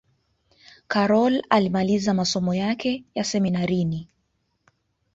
[0.87, 4.07] karol alimaliza masomo yake ya seminarini